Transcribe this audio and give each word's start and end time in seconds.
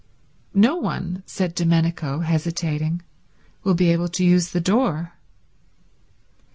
"No 0.55 0.77
one," 0.77 1.21
said 1.27 1.53
Domenico, 1.53 2.21
hesitating, 2.21 3.03
"will 3.63 3.75
be 3.75 3.91
able 3.91 4.07
to 4.07 4.25
use 4.25 4.49
the 4.49 4.59
door." 4.59 5.13